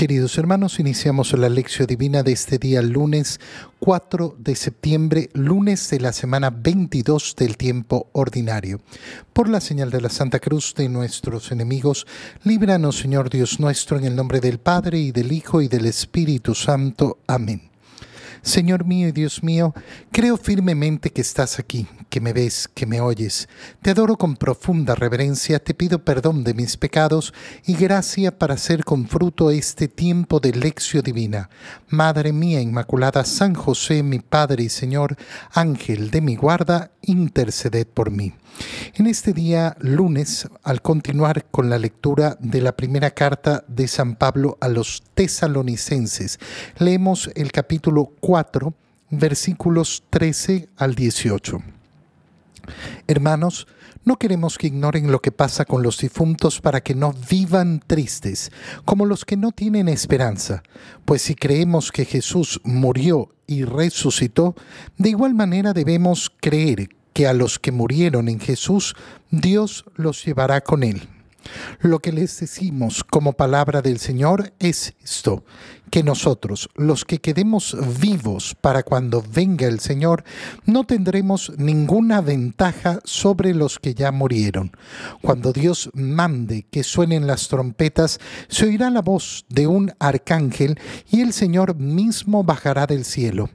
[0.00, 3.38] Queridos hermanos, iniciamos la lección divina de este día lunes
[3.80, 8.80] 4 de septiembre, lunes de la semana 22 del tiempo ordinario.
[9.34, 12.06] Por la señal de la Santa Cruz de nuestros enemigos,
[12.44, 16.54] líbranos Señor Dios nuestro, en el nombre del Padre y del Hijo y del Espíritu
[16.54, 17.18] Santo.
[17.26, 17.69] Amén.
[18.42, 19.74] Señor mío y Dios mío,
[20.12, 23.48] creo firmemente que estás aquí, que me ves, que me oyes.
[23.82, 27.32] Te adoro con profunda reverencia, te pido perdón de mis pecados
[27.66, 31.50] y gracia para hacer con fruto este tiempo de lección divina.
[31.88, 35.16] Madre mía Inmaculada, San José, mi Padre y Señor,
[35.52, 38.32] Ángel de mi guarda, interceded por mí.
[38.94, 44.16] En este día lunes, al continuar con la lectura de la primera carta de San
[44.16, 46.38] Pablo a los tesalonicenses,
[46.78, 48.29] leemos el capítulo 4,
[49.10, 51.62] versículos 13 al 18.
[53.06, 53.66] Hermanos,
[54.04, 58.50] no queremos que ignoren lo que pasa con los difuntos para que no vivan tristes,
[58.84, 60.62] como los que no tienen esperanza,
[61.04, 64.54] pues si creemos que Jesús murió y resucitó,
[64.96, 68.94] de igual manera debemos creer que a los que murieron en Jesús,
[69.30, 71.08] Dios los llevará con él.
[71.80, 75.44] Lo que les decimos como palabra del Señor es esto,
[75.90, 80.24] que nosotros, los que quedemos vivos para cuando venga el Señor,
[80.64, 84.72] no tendremos ninguna ventaja sobre los que ya murieron.
[85.22, 90.78] Cuando Dios mande que suenen las trompetas, se oirá la voz de un arcángel
[91.10, 93.50] y el Señor mismo bajará del cielo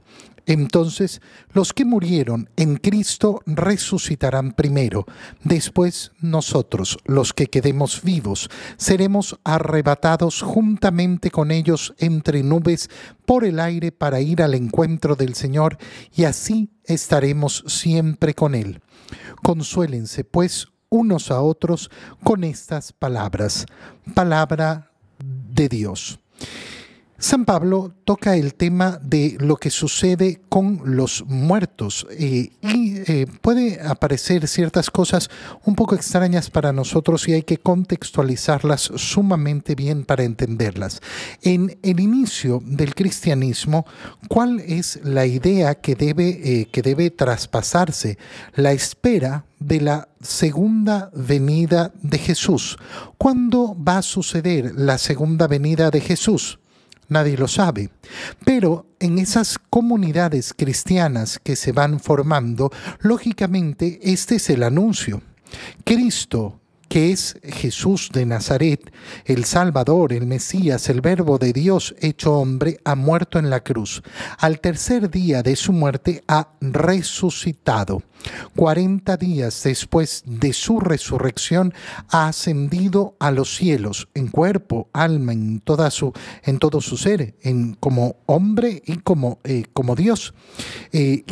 [0.46, 1.20] entonces
[1.52, 5.04] los que murieron en Cristo resucitarán primero.
[5.42, 12.88] Después nosotros, los que quedemos vivos, seremos arrebatados juntamente con ellos entre nubes
[13.24, 15.78] por el aire para ir al encuentro del Señor
[16.14, 18.80] y así estaremos siempre con Él.
[19.42, 21.90] Consuélense pues unos a otros
[22.22, 23.66] con estas palabras.
[24.14, 26.20] Palabra de Dios.
[27.18, 33.26] San Pablo toca el tema de lo que sucede con los muertos eh, y eh,
[33.40, 35.30] puede aparecer ciertas cosas
[35.64, 41.00] un poco extrañas para nosotros y hay que contextualizarlas sumamente bien para entenderlas.
[41.40, 43.86] En el inicio del cristianismo,
[44.28, 48.18] ¿cuál es la idea que debe, eh, que debe traspasarse?
[48.54, 52.76] La espera de la segunda venida de Jesús.
[53.16, 56.58] ¿Cuándo va a suceder la segunda venida de Jesús?
[57.08, 57.90] Nadie lo sabe.
[58.44, 65.22] Pero en esas comunidades cristianas que se van formando, lógicamente este es el anuncio.
[65.84, 68.92] Cristo que es Jesús de Nazaret,
[69.24, 74.02] el Salvador, el Mesías, el Verbo de Dios hecho hombre, ha muerto en la cruz.
[74.38, 78.02] Al tercer día de su muerte ha resucitado.
[78.54, 81.74] Cuarenta días después de su resurrección
[82.08, 87.36] ha ascendido a los cielos en cuerpo, alma, en, toda su, en todo su ser,
[87.42, 90.34] en, como hombre y como, eh, como Dios.
[90.92, 91.24] Eh,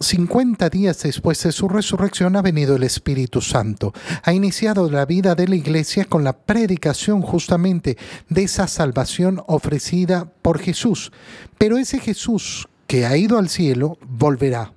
[0.00, 3.92] 50 días después de su resurrección ha venido el Espíritu Santo.
[4.22, 7.98] Ha iniciado la vida de la iglesia con la predicación justamente
[8.28, 11.10] de esa salvación ofrecida por Jesús.
[11.58, 14.72] Pero ese Jesús que ha ido al cielo volverá.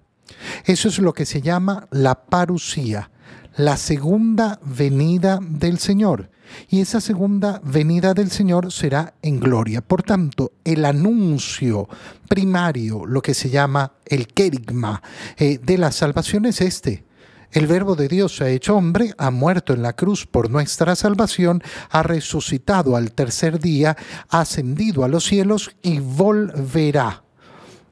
[0.65, 3.11] Eso es lo que se llama la parusía,
[3.55, 6.29] la segunda venida del Señor
[6.69, 9.81] y esa segunda venida del Señor será en gloria.
[9.81, 11.87] Por tanto, el anuncio
[12.27, 15.01] primario, lo que se llama el querigma
[15.37, 17.03] eh, de la salvación es este.
[17.51, 20.95] El verbo de Dios se ha hecho hombre, ha muerto en la cruz por nuestra
[20.95, 23.97] salvación, ha resucitado al tercer día,
[24.29, 27.23] ha ascendido a los cielos y volverá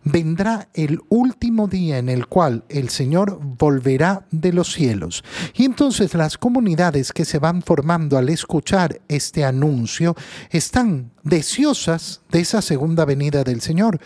[0.04, 5.24] vendrá el último día en el cual el Señor volverá de los cielos.
[5.56, 10.16] Y entonces las comunidades que se van formando al escuchar este anuncio
[10.50, 14.00] están deseosas de esa segunda venida del Señor.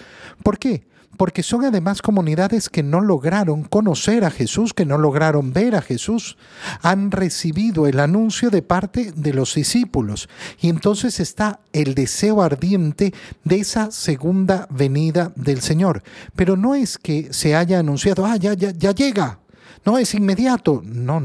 [0.44, 0.84] ¿Por qué?
[1.18, 5.82] Porque son además comunidades que no lograron conocer a Jesús, que no lograron ver a
[5.82, 6.38] Jesús,
[6.82, 10.30] han recibido el anuncio de parte de los discípulos.
[10.60, 13.14] Y entonces está el deseo ardiente
[13.44, 16.04] de esa segunda venida del Señor.
[16.36, 19.40] Pero no es que se haya anunciado, ah, ya, ya, ya llega,
[19.86, 21.22] no es inmediato, no,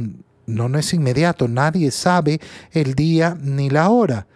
[0.46, 2.40] no, no es inmediato, nadie sabe
[2.72, 4.26] el día ni la hora.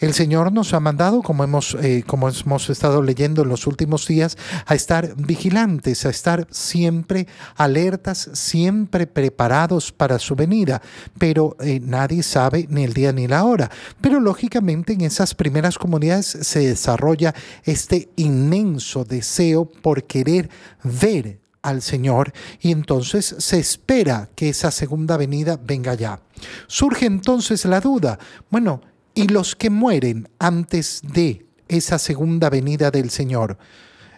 [0.00, 4.06] El Señor nos ha mandado, como hemos, eh, como hemos estado leyendo en los últimos
[4.08, 4.36] días,
[4.66, 10.82] a estar vigilantes, a estar siempre alertas, siempre preparados para su venida.
[11.16, 13.70] Pero eh, nadie sabe ni el día ni la hora.
[14.00, 20.50] Pero lógicamente en esas primeras comunidades se desarrolla este inmenso deseo por querer
[20.82, 26.20] ver al Señor y entonces se espera que esa segunda venida venga ya.
[26.66, 28.18] Surge entonces la duda,
[28.50, 28.82] bueno,
[29.14, 33.58] y los que mueren antes de esa segunda venida del Señor.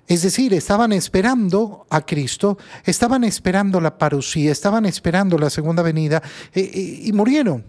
[0.06, 6.22] Es decir, estaban esperando a Cristo, estaban esperando la parucía, estaban esperando la segunda venida
[6.54, 7.64] eh, eh, y murieron.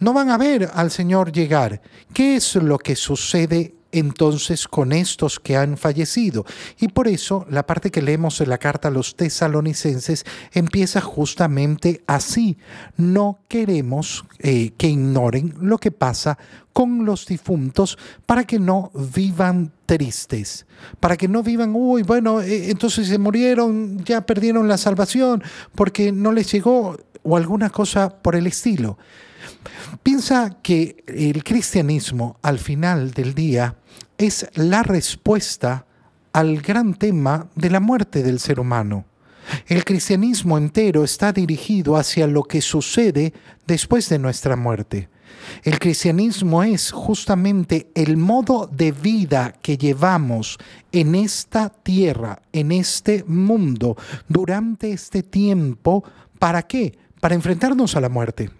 [0.00, 1.80] No van a ver al Señor llegar.
[2.12, 6.44] ¿Qué es lo que sucede entonces con estos que han fallecido.
[6.78, 12.02] Y por eso la parte que leemos en la carta a los tesalonicenses empieza justamente
[12.06, 12.58] así.
[12.96, 16.38] No queremos eh, que ignoren lo que pasa
[16.72, 17.96] con los difuntos
[18.26, 20.66] para que no vivan tristes,
[20.98, 25.42] para que no vivan, uy, bueno, eh, entonces se murieron, ya perdieron la salvación
[25.74, 28.98] porque no les llegó o alguna cosa por el estilo.
[30.02, 33.76] Piensa que el cristianismo al final del día
[34.18, 35.86] es la respuesta
[36.32, 39.04] al gran tema de la muerte del ser humano.
[39.66, 43.32] El cristianismo entero está dirigido hacia lo que sucede
[43.66, 45.08] después de nuestra muerte.
[45.62, 50.58] El cristianismo es justamente el modo de vida que llevamos
[50.92, 53.96] en esta tierra, en este mundo,
[54.28, 56.04] durante este tiempo.
[56.38, 56.96] ¿Para qué?
[57.20, 58.50] Para enfrentarnos a la muerte.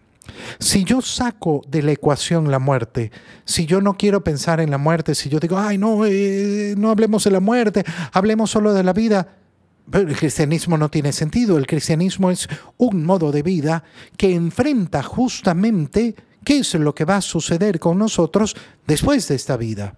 [0.58, 3.10] Si yo saco de la ecuación la muerte,
[3.44, 6.90] si yo no quiero pensar en la muerte, si yo digo, ay, no, eh, no
[6.90, 9.28] hablemos de la muerte, hablemos solo de la vida,
[9.92, 11.58] el cristianismo no tiene sentido.
[11.58, 12.48] El cristianismo es
[12.78, 13.84] un modo de vida
[14.16, 16.14] que enfrenta justamente
[16.44, 19.96] qué es lo que va a suceder con nosotros después de esta vida.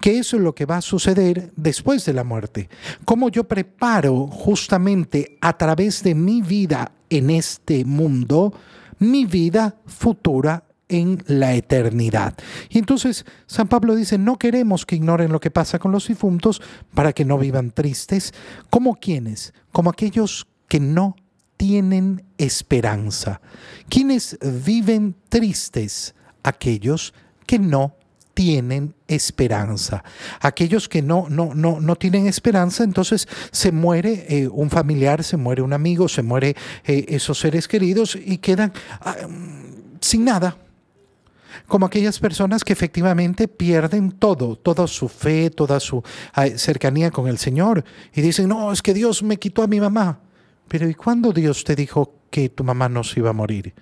[0.00, 2.68] ¿Qué es lo que va a suceder después de la muerte?
[3.04, 8.54] ¿Cómo yo preparo justamente a través de mi vida en este mundo
[9.02, 12.34] mi vida futura en la eternidad.
[12.68, 16.60] Y entonces San Pablo dice, no queremos que ignoren lo que pasa con los difuntos
[16.94, 18.32] para que no vivan tristes,
[18.70, 21.16] como quienes, como aquellos que no
[21.56, 23.40] tienen esperanza.
[23.88, 27.14] Quienes viven tristes, aquellos
[27.46, 27.94] que no
[28.34, 30.02] tienen esperanza.
[30.40, 35.36] Aquellos que no, no, no, no tienen esperanza, entonces se muere eh, un familiar, se
[35.36, 40.56] muere un amigo, se muere eh, esos seres queridos y quedan ah, mm, sin nada.
[41.66, 46.02] Como aquellas personas que efectivamente pierden todo, toda su fe, toda su
[46.34, 47.84] ah, cercanía con el Señor
[48.14, 50.20] y dicen, no, es que Dios me quitó a mi mamá.
[50.68, 53.74] Pero ¿y cuándo Dios te dijo que tu mamá no se iba a morir?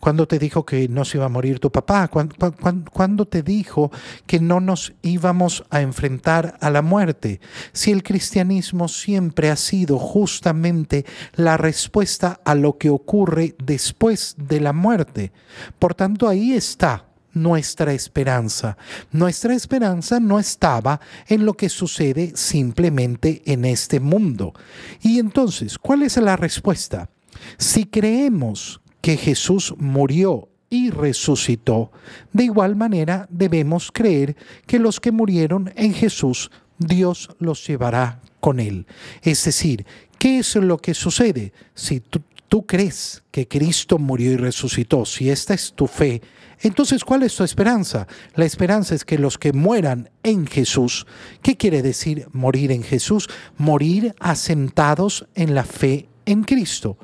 [0.00, 2.08] ¿Cuándo te dijo que no se iba a morir tu papá?
[2.08, 3.92] ¿Cuándo, te dijo
[4.26, 7.40] que no nos íbamos a enfrentar a la muerte?
[7.72, 14.60] Si el cristianismo siempre ha sido justamente la respuesta a lo que ocurre después de
[14.60, 15.30] la muerte.
[15.78, 18.78] Por tanto, ahí está nuestra esperanza.
[19.12, 24.54] Nuestra esperanza no estaba en lo que sucede simplemente en este mundo.
[25.02, 27.10] Y entonces, ¿cuál es la respuesta?
[27.56, 31.90] Si creemos que Jesús murió y resucitó,
[32.32, 34.36] de igual manera debemos creer
[34.66, 38.86] que los que murieron en Jesús, Dios los llevará con él.
[39.22, 39.86] Es decir,
[40.18, 41.52] ¿qué es lo que sucede?
[41.74, 42.22] Si tú,
[42.66, 46.22] crees que Cristo murió y resucitó, si esta es tu fe,
[46.60, 48.08] entonces, ¿cuál es tu esperanza?
[48.34, 51.06] La esperanza es que los que mueran en Jesús,
[51.40, 53.28] ¿qué quiere decir morir en Jesús?
[53.58, 56.98] Morir asentados en la fe en Cristo.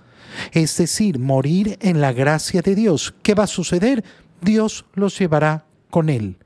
[0.52, 3.14] Es decir, morir en la gracia de Dios.
[3.22, 4.04] ¿Qué va a suceder?
[4.40, 6.38] Dios los llevará con Él.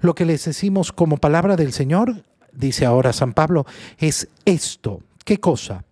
[0.00, 3.66] Lo que les decimos como palabra del Señor, dice ahora San Pablo,
[3.98, 5.00] es esto.
[5.24, 5.84] ¿Qué cosa?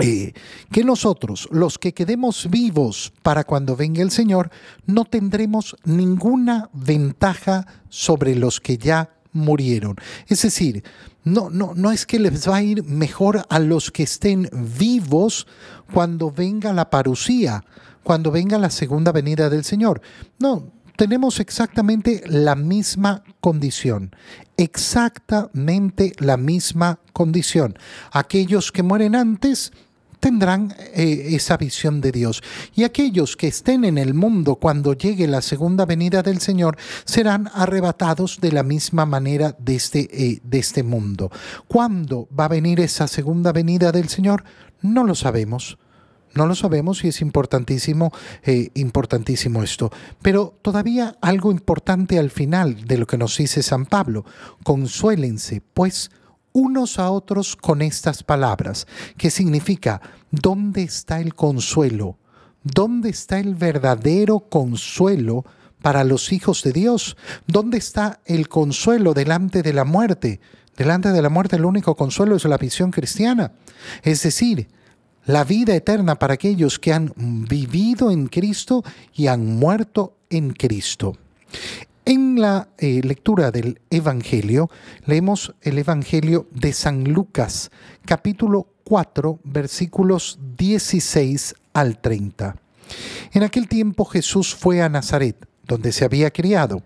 [0.00, 0.32] Eh,
[0.70, 4.50] que nosotros, los que quedemos vivos para cuando venga el Señor,
[4.86, 9.96] no tendremos ninguna ventaja sobre los que ya murieron.
[10.28, 10.84] Es decir,
[11.32, 15.46] no, no, no es que les va a ir mejor a los que estén vivos
[15.92, 17.64] cuando venga la parucía,
[18.02, 20.00] cuando venga la segunda venida del Señor.
[20.38, 24.14] No, tenemos exactamente la misma condición,
[24.56, 27.78] exactamente la misma condición.
[28.10, 29.72] Aquellos que mueren antes,
[30.20, 32.42] tendrán eh, esa visión de Dios.
[32.74, 37.50] Y aquellos que estén en el mundo cuando llegue la segunda venida del Señor serán
[37.54, 41.30] arrebatados de la misma manera de este, eh, de este mundo.
[41.66, 44.44] ¿Cuándo va a venir esa segunda venida del Señor?
[44.82, 45.78] No lo sabemos.
[46.34, 48.12] No lo sabemos y es importantísimo,
[48.44, 49.90] eh, importantísimo esto.
[50.22, 54.24] Pero todavía algo importante al final de lo que nos dice San Pablo.
[54.62, 56.10] Consuélense, pues,
[56.58, 58.86] unos a otros con estas palabras,
[59.16, 60.00] que significa,
[60.30, 62.18] ¿dónde está el consuelo?
[62.64, 65.44] ¿Dónde está el verdadero consuelo
[65.80, 67.16] para los hijos de Dios?
[67.46, 70.40] ¿Dónde está el consuelo delante de la muerte?
[70.76, 73.52] Delante de la muerte el único consuelo es la visión cristiana.
[74.02, 74.68] Es decir,
[75.24, 78.82] la vida eterna para aquellos que han vivido en Cristo
[79.14, 81.16] y han muerto en Cristo.
[82.08, 84.70] En la eh, lectura del Evangelio,
[85.04, 87.70] leemos el Evangelio de San Lucas,
[88.06, 92.56] capítulo 4, versículos 16 al 30.
[93.34, 96.82] En aquel tiempo Jesús fue a Nazaret donde se había criado.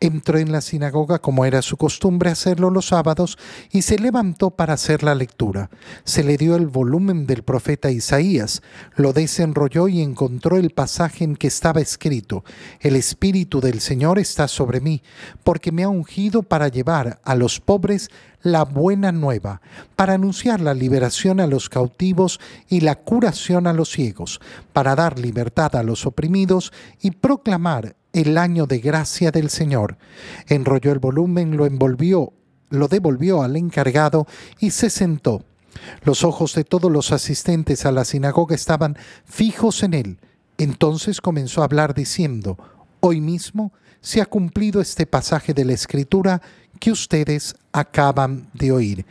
[0.00, 3.38] Entró en la sinagoga como era su costumbre hacerlo los sábados
[3.70, 5.70] y se levantó para hacer la lectura.
[6.04, 8.62] Se le dio el volumen del profeta Isaías,
[8.96, 12.44] lo desenrolló y encontró el pasaje en que estaba escrito,
[12.80, 15.02] El Espíritu del Señor está sobre mí,
[15.44, 18.10] porque me ha ungido para llevar a los pobres
[18.42, 19.62] la buena nueva,
[19.96, 24.40] para anunciar la liberación a los cautivos y la curación a los ciegos,
[24.72, 29.98] para dar libertad a los oprimidos y proclamar el año de gracia del Señor.
[30.48, 32.32] Enrolló el volumen, lo envolvió,
[32.70, 34.26] lo devolvió al encargado
[34.58, 35.44] y se sentó.
[36.04, 40.18] Los ojos de todos los asistentes a la sinagoga estaban fijos en él.
[40.56, 42.56] Entonces comenzó a hablar diciendo,
[43.00, 46.40] Hoy mismo se ha cumplido este pasaje de la Escritura
[46.78, 49.06] que ustedes acaban de oír.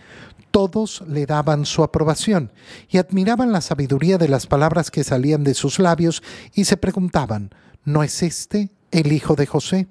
[0.50, 2.52] Todos le daban su aprobación
[2.90, 7.50] y admiraban la sabiduría de las palabras que salían de sus labios y se preguntaban,
[7.84, 9.88] ¿no es este el hijo de José?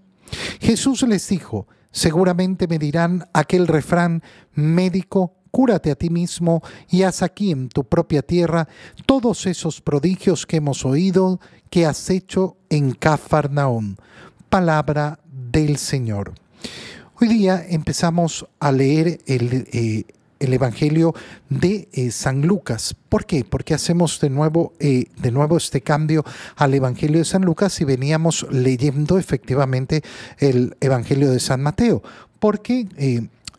[0.60, 4.22] Jesús les dijo, seguramente me dirán aquel refrán,
[4.54, 8.66] médico, cúrate a ti mismo y haz aquí en tu propia tierra
[9.06, 11.40] todos esos prodigios que hemos oído
[11.70, 13.98] que has hecho en Cafarnaón.
[14.48, 16.32] Palabra del Señor.
[17.20, 20.04] Hoy día empezamos a leer el, eh,
[20.42, 21.14] el Evangelio
[21.48, 22.94] de eh, San Lucas.
[23.08, 23.44] ¿Por qué?
[23.44, 26.24] Porque hacemos de nuevo, eh, de nuevo este cambio
[26.56, 30.02] al Evangelio de San Lucas y veníamos leyendo efectivamente
[30.38, 32.02] el Evangelio de San Mateo.
[32.38, 32.88] Porque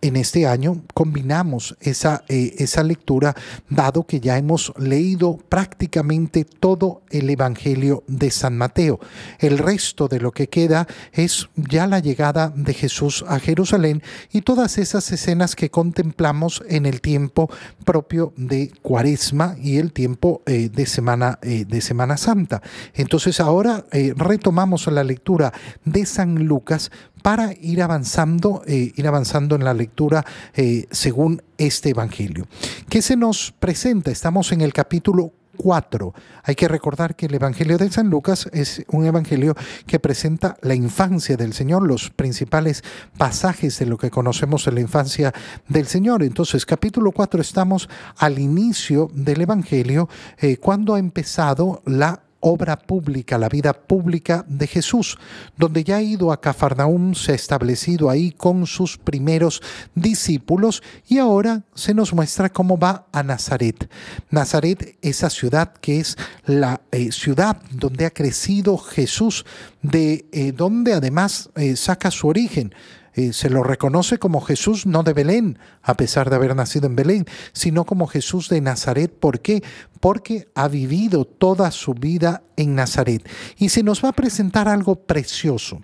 [0.04, 3.36] en este año combinamos esa, eh, esa lectura,
[3.70, 9.00] dado que ya hemos leído prácticamente todo el Evangelio de San Mateo.
[9.40, 14.42] El resto de lo que queda es ya la llegada de Jesús a Jerusalén y
[14.42, 17.50] todas esas escenas que contemplamos en el tiempo
[17.86, 22.62] propio de Cuaresma y el tiempo eh, de, semana, eh, de Semana Santa.
[22.94, 23.86] Entonces ahora
[24.18, 25.54] retomamos la lectura
[25.86, 26.92] de San Lucas
[27.24, 32.48] para ir avanzando, eh, ir avanzando en la lectura eh, según este Evangelio.
[32.90, 34.12] ¿Qué se nos presenta?
[34.12, 36.14] Estamos en el capítulo 4.
[36.44, 40.76] Hay que recordar que el Evangelio de San Lucas es un Evangelio que presenta la
[40.76, 42.84] infancia del Señor, los principales
[43.18, 45.34] pasajes de lo que conocemos en la infancia
[45.68, 46.24] del Señor.
[46.24, 53.38] Entonces, capítulo 4 estamos al inicio del Evangelio, eh, cuando ha empezado la obra pública,
[53.38, 55.18] la vida pública de Jesús,
[55.58, 59.62] donde ya ha ido a Cafarnaúm, se ha establecido ahí con sus primeros
[59.96, 63.90] discípulos y ahora se nos muestra cómo va a Nazaret.
[64.30, 69.46] Nazaret, esa ciudad que es la eh, ciudad donde ha crecido Jesús,
[69.82, 72.74] de eh, donde además eh, saca su origen.
[73.16, 76.96] Eh, se lo reconoce como Jesús no de Belén, a pesar de haber nacido en
[76.96, 79.12] Belén, sino como Jesús de Nazaret.
[79.12, 79.64] ¿Por qué?
[80.00, 83.28] Porque ha vivido toda su vida en Nazaret.
[83.58, 85.82] Y se nos va a presentar algo precioso.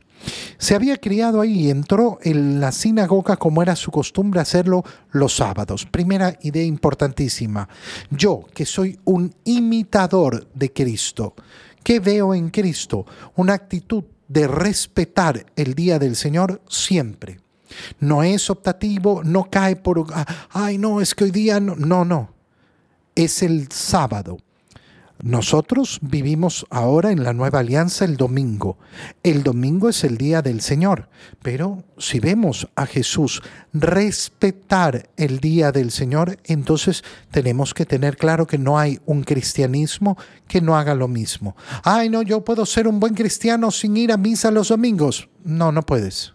[0.57, 5.36] Se había criado ahí y entró en la sinagoga como era su costumbre hacerlo los
[5.36, 5.86] sábados.
[5.86, 7.69] Primera idea importantísima.
[8.09, 11.36] Yo, que soy un imitador de Cristo,
[11.83, 13.05] ¿qué veo en Cristo?
[13.36, 17.41] Una actitud de respetar el día del Señor siempre.
[18.00, 22.05] No es optativo, no cae por, ah, ay, no, es que hoy día no, no,
[22.05, 22.33] no.
[23.15, 24.38] Es el sábado.
[25.21, 28.77] Nosotros vivimos ahora en la nueva alianza el domingo.
[29.21, 31.09] El domingo es el día del Señor,
[31.41, 33.41] pero si vemos a Jesús
[33.73, 40.17] respetar el día del Señor, entonces tenemos que tener claro que no hay un cristianismo
[40.47, 41.57] que no haga lo mismo.
[41.83, 45.27] Ay, no, yo puedo ser un buen cristiano sin ir a misa los domingos.
[45.43, 46.33] No, no puedes.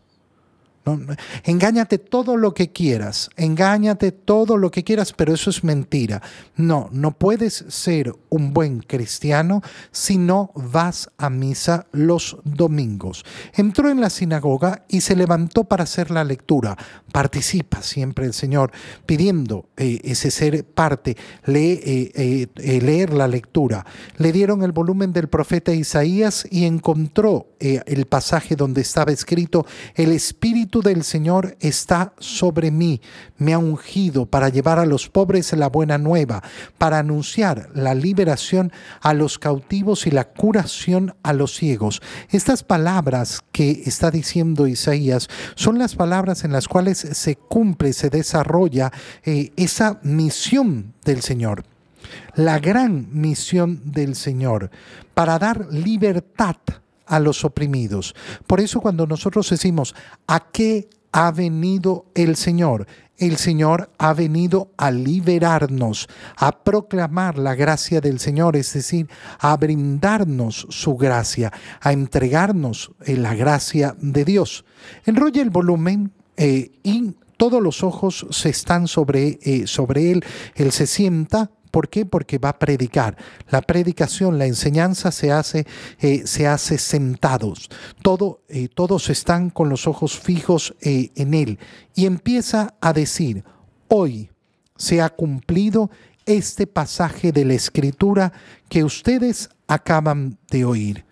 [1.45, 6.21] Engáñate todo lo que quieras, engáñate todo lo que quieras, pero eso es mentira.
[6.57, 13.25] No, no puedes ser un buen cristiano si no vas a misa los domingos.
[13.55, 16.77] Entró en la sinagoga y se levantó para hacer la lectura.
[17.13, 18.73] Participa siempre el Señor
[19.07, 23.87] pidiendo eh, ese ser parte, eh, eh, leer la lectura.
[24.19, 30.13] Le dieron el volumen del profeta Isaías y encontró el pasaje donde estaba escrito, el
[30.13, 33.01] Espíritu del Señor está sobre mí,
[33.39, 36.43] me ha ungido para llevar a los pobres la buena nueva,
[36.79, 42.03] para anunciar la liberación a los cautivos y la curación a los ciegos.
[42.31, 48.11] Estas palabras que está diciendo Isaías son las palabras en las cuales se cumple, se
[48.11, 48.93] desarrolla
[49.25, 51.65] eh, esa misión del Señor
[52.35, 54.71] la gran misión del Señor
[55.15, 56.57] para dar libertad
[57.07, 58.15] a los oprimidos.
[58.47, 59.95] Por eso cuando nosotros decimos,
[60.27, 62.87] ¿a qué ha venido el Señor?
[63.17, 69.09] El Señor ha venido a liberarnos, a proclamar la gracia del Señor, es decir,
[69.39, 74.65] a brindarnos su gracia, a entregarnos eh, la gracia de Dios.
[75.07, 80.25] Enrolla el volumen eh, y todos los ojos se están sobre, eh, sobre él.
[80.57, 82.07] Él se sienta ¿Por qué?
[82.07, 83.17] Porque va a predicar.
[83.51, 85.67] La predicación, la enseñanza se hace,
[85.99, 87.69] eh, se hace sentados.
[88.01, 91.59] Todo, eh, todos están con los ojos fijos eh, en Él.
[91.97, 93.43] Y empieza a decir,
[93.89, 94.31] hoy
[94.77, 95.91] se ha cumplido
[96.27, 98.33] este pasaje de la Escritura
[98.69, 101.05] que ustedes acaban de oír.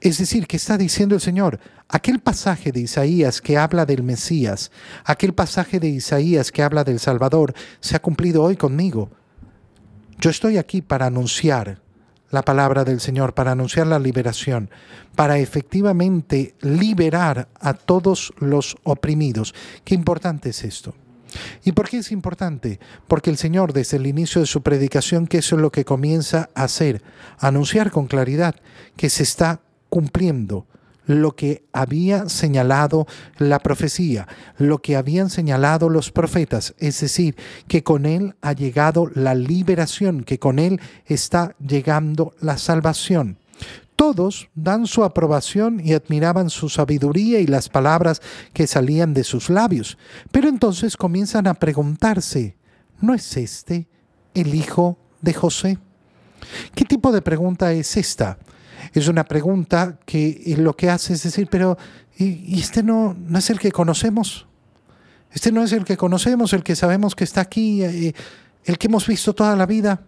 [0.00, 4.72] Es decir, que está diciendo el Señor, aquel pasaje de Isaías que habla del Mesías,
[5.04, 9.08] aquel pasaje de Isaías que habla del Salvador, se ha cumplido hoy conmigo.
[10.18, 11.80] Yo estoy aquí para anunciar
[12.30, 14.70] la palabra del Señor, para anunciar la liberación,
[15.14, 19.54] para efectivamente liberar a todos los oprimidos.
[19.84, 20.94] Qué importante es esto.
[21.64, 22.80] ¿Y por qué es importante?
[23.08, 26.48] Porque el Señor desde el inicio de su predicación, que eso es lo que comienza
[26.54, 27.02] a hacer,
[27.38, 28.56] anunciar con claridad
[28.96, 30.66] que se está cumpliendo
[31.06, 33.06] lo que había señalado
[33.38, 37.36] la profecía, lo que habían señalado los profetas, es decir,
[37.68, 43.38] que con Él ha llegado la liberación, que con Él está llegando la salvación.
[43.94, 48.20] Todos dan su aprobación y admiraban su sabiduría y las palabras
[48.52, 49.96] que salían de sus labios.
[50.30, 52.56] Pero entonces comienzan a preguntarse,
[53.00, 53.88] ¿no es este
[54.34, 55.78] el hijo de José?
[56.74, 58.38] ¿Qué tipo de pregunta es esta?
[59.00, 61.76] Es una pregunta que lo que hace es decir, pero
[62.16, 64.46] ¿y, este no, no es el que conocemos?
[65.32, 68.14] Este no es el que conocemos, el que sabemos que está aquí, eh,
[68.64, 70.02] el que hemos visto toda la vida.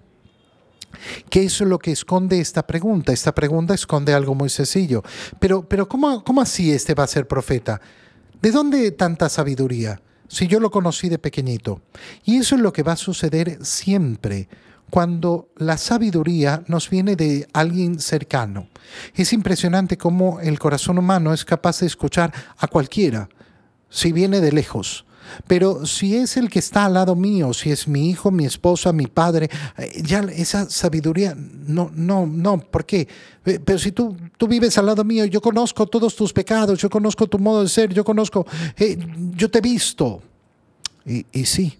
[1.28, 3.12] ¿Qué es lo que esconde esta pregunta?
[3.12, 5.02] Esta pregunta esconde algo muy sencillo.
[5.38, 7.80] Pero, pero ¿cómo, ¿cómo así este va a ser profeta?
[8.40, 10.00] ¿De dónde tanta sabiduría?
[10.28, 11.82] Si yo lo conocí de pequeñito.
[12.24, 14.48] Y eso es lo que va a suceder siempre
[14.90, 18.68] cuando la sabiduría nos viene de alguien cercano.
[19.14, 23.28] Es impresionante cómo el corazón humano es capaz de escuchar a cualquiera,
[23.90, 25.04] si viene de lejos.
[25.46, 28.92] Pero si es el que está al lado mío, si es mi hijo, mi esposa,
[28.92, 33.06] mi padre, eh, ya esa sabiduría, no, no, no, ¿por qué?
[33.44, 36.88] Eh, pero si tú, tú vives al lado mío, yo conozco todos tus pecados, yo
[36.88, 38.46] conozco tu modo de ser, yo conozco,
[38.78, 38.98] eh,
[39.34, 40.22] yo te he visto.
[41.04, 41.78] Y, y sí,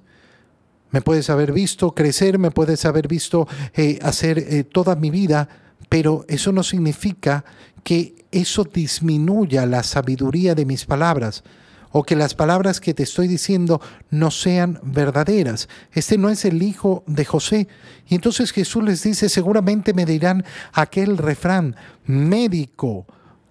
[0.90, 5.48] me puedes haber visto crecer, me puedes haber visto eh, hacer eh, toda mi vida,
[5.88, 7.44] pero eso no significa
[7.85, 11.42] que eso disminuya la sabiduría de mis palabras
[11.90, 15.68] o que las palabras que te estoy diciendo no sean verdaderas.
[15.92, 17.68] Este no es el hijo de José.
[18.07, 23.07] Y entonces Jesús les dice, seguramente me dirán aquel refrán, médico,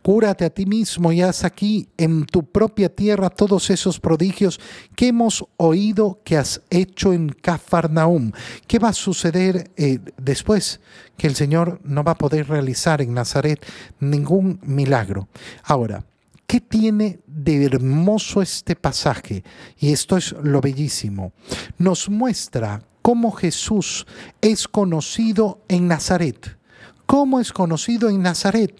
[0.07, 4.57] Cúrate a ti mismo y haz aquí en tu propia tierra todos esos prodigios
[4.95, 8.31] que hemos oído que has hecho en Cafarnaum.
[8.67, 10.79] ¿Qué va a suceder eh, después?
[11.17, 13.59] Que el Señor no va a poder realizar en Nazaret
[13.99, 15.27] ningún milagro.
[15.65, 16.05] Ahora,
[16.47, 19.43] ¿Qué tiene de hermoso este pasaje?
[19.77, 21.33] Y esto es lo bellísimo.
[21.77, 24.07] Nos muestra cómo Jesús
[24.39, 26.57] es conocido en Nazaret.
[27.05, 28.73] ¿Cómo es conocido en Nazaret?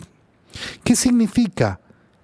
[0.83, 1.79] ¿Qué significa?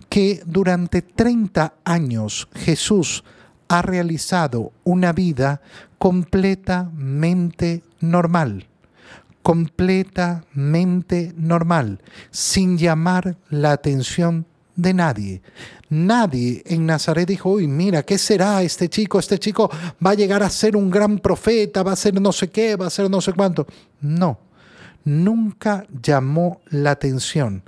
[0.10, 3.24] Que durante 30 años Jesús
[3.68, 5.62] ha realizado una vida
[5.98, 8.68] completamente normal,
[9.42, 15.42] completamente normal, sin llamar la atención de nadie.
[15.90, 19.20] Nadie en Nazaret dijo, uy, mira, ¿qué será este chico?
[19.20, 19.70] Este chico
[20.06, 22.88] va a llegar a ser un gran profeta, va a ser no sé qué, va
[22.88, 23.68] a ser no sé cuánto.
[24.02, 24.40] No,
[25.04, 27.64] nunca llamó la atención.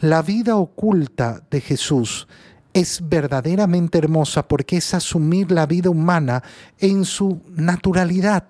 [0.00, 2.26] La vida oculta de Jesús
[2.72, 6.42] es verdaderamente hermosa porque es asumir la vida humana
[6.78, 8.48] en su naturalidad,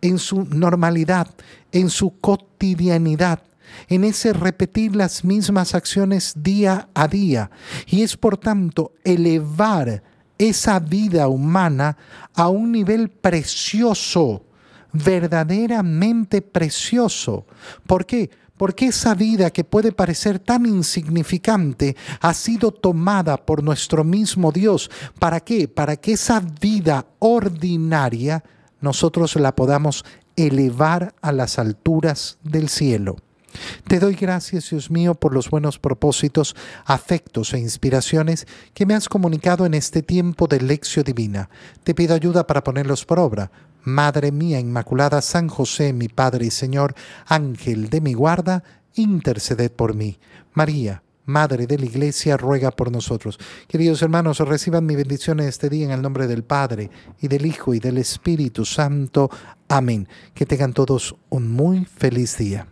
[0.00, 1.28] en su normalidad,
[1.70, 3.40] en su cotidianidad,
[3.88, 7.50] en ese repetir las mismas acciones día a día.
[7.86, 10.02] Y es por tanto elevar
[10.38, 11.96] esa vida humana
[12.34, 14.44] a un nivel precioso,
[14.92, 17.46] verdaderamente precioso.
[17.86, 18.28] ¿Por qué?
[18.62, 24.88] Porque esa vida que puede parecer tan insignificante ha sido tomada por nuestro mismo Dios.
[25.18, 25.66] ¿Para qué?
[25.66, 28.44] Para que esa vida ordinaria
[28.80, 30.04] nosotros la podamos
[30.36, 33.16] elevar a las alturas del cielo.
[33.88, 39.08] Te doy gracias, Dios mío, por los buenos propósitos, afectos e inspiraciones que me has
[39.08, 41.50] comunicado en este tiempo de lección divina.
[41.82, 43.50] Te pido ayuda para ponerlos por obra
[43.82, 46.94] Madre mía Inmaculada, San José, mi Padre y Señor,
[47.26, 48.62] Ángel de mi guarda,
[48.94, 50.18] interceded por mí.
[50.52, 53.38] María, Madre de la Iglesia, ruega por nosotros.
[53.68, 56.90] Queridos hermanos, reciban mi bendición en este día en el nombre del Padre,
[57.20, 59.30] y del Hijo, y del Espíritu Santo.
[59.68, 60.08] Amén.
[60.34, 62.66] Que tengan todos un muy feliz día.